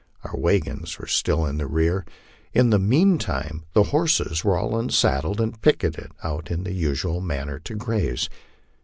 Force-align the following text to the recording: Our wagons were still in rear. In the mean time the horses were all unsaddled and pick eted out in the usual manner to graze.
Our 0.23 0.35
wagons 0.35 0.97
were 0.97 1.05
still 1.05 1.45
in 1.45 1.59
rear. 1.59 2.07
In 2.53 2.71
the 2.71 2.79
mean 2.79 3.19
time 3.19 3.65
the 3.73 3.83
horses 3.93 4.43
were 4.43 4.57
all 4.57 4.75
unsaddled 4.75 5.39
and 5.39 5.61
pick 5.61 5.81
eted 5.83 6.09
out 6.23 6.49
in 6.49 6.63
the 6.63 6.73
usual 6.73 7.21
manner 7.21 7.59
to 7.59 7.75
graze. 7.75 8.27